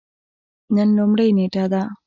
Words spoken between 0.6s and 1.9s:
نن لومړۍ نیټه ده